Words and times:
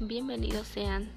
Bienvenidos 0.00 0.68
sean. 0.68 1.10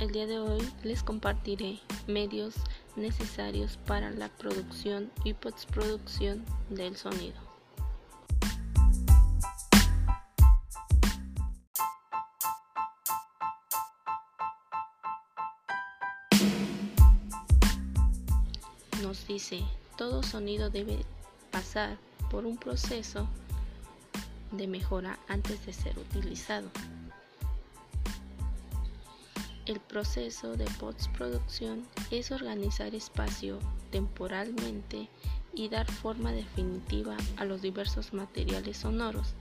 El 0.00 0.10
día 0.10 0.26
de 0.26 0.40
hoy 0.40 0.68
les 0.82 1.04
compartiré 1.04 1.78
medios 2.08 2.54
necesarios 2.96 3.78
para 3.86 4.10
la 4.10 4.28
producción 4.30 5.12
y 5.22 5.32
postproducción 5.32 6.44
del 6.70 6.96
sonido. 6.96 7.36
Nos 19.04 19.24
dice, 19.28 19.62
todo 19.96 20.24
sonido 20.24 20.68
debe 20.68 20.98
pasar 21.52 21.96
por 22.28 22.44
un 22.44 22.56
proceso 22.56 23.28
de 24.50 24.66
mejora 24.66 25.20
antes 25.28 25.64
de 25.64 25.72
ser 25.72 25.96
utilizado. 25.96 26.68
El 29.66 29.80
proceso 29.80 30.56
de 30.56 30.64
postproducción 30.78 31.88
es 32.12 32.30
organizar 32.30 32.94
espacio 32.94 33.58
temporalmente 33.90 35.08
y 35.54 35.68
dar 35.68 35.90
forma 35.90 36.30
definitiva 36.30 37.16
a 37.36 37.44
los 37.44 37.62
diversos 37.62 38.12
materiales 38.12 38.76
sonoros 38.76 39.34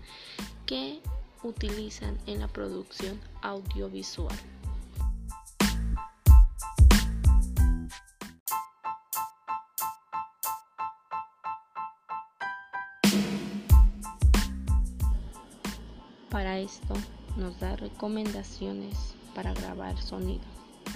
que 0.65 0.99
utilizan 1.43 2.17
en 2.25 2.39
la 2.39 2.47
producción 2.47 3.21
audiovisual. 3.43 4.35
Para 16.31 16.57
esto 16.57 16.95
nos 17.37 17.59
da 17.59 17.75
recomendaciones 17.75 19.13
para 19.35 19.53
grabar 19.53 20.01
sonido. 20.01 20.41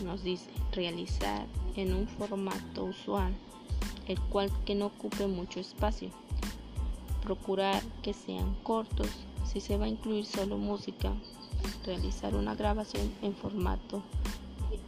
Nos 0.04 0.24
dice 0.24 0.50
realizar 0.72 1.46
en 1.76 1.94
un 1.94 2.08
formato 2.08 2.86
usual, 2.86 3.36
el 4.08 4.20
cual 4.20 4.50
que 4.66 4.74
no 4.74 4.88
ocupe 4.88 5.28
mucho 5.28 5.60
espacio. 5.60 6.10
Procurar 7.22 7.84
que 8.02 8.14
sean 8.14 8.56
cortos. 8.64 9.10
Si 9.46 9.60
se 9.60 9.78
va 9.78 9.86
a 9.86 9.90
incluir 9.90 10.26
solo 10.26 10.58
música, 10.58 11.14
realizar 11.86 12.34
una 12.34 12.56
grabación 12.56 13.12
en 13.22 13.36
formato 13.36 14.02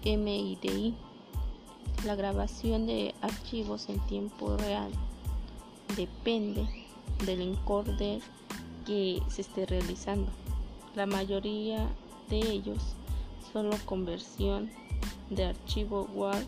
MIDI. 0.04 0.96
La 2.06 2.16
grabación 2.16 2.88
de 2.88 3.14
archivos 3.22 3.90
en 3.90 4.00
tiempo 4.08 4.56
real 4.58 4.92
depende 5.96 6.66
del 7.26 7.42
encoder 7.42 8.22
que 8.86 9.22
se 9.28 9.42
esté 9.42 9.66
realizando. 9.66 10.32
La 10.96 11.06
mayoría 11.06 11.88
de 12.30 12.40
ellos 12.40 12.96
solo 13.52 13.78
conversión 13.86 14.70
de 15.30 15.46
archivo 15.46 16.08
WAV 16.14 16.44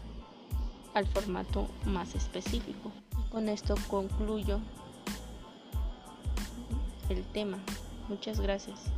al 0.93 1.07
formato 1.07 1.67
más 1.85 2.15
específico. 2.15 2.91
Con 3.31 3.49
esto 3.49 3.75
concluyo 3.89 4.59
el 7.09 7.23
tema. 7.23 7.57
Muchas 8.09 8.39
gracias. 8.39 8.91